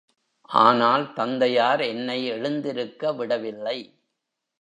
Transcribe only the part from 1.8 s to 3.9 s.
என்னை எழுந்திருக்க விடவில்லை.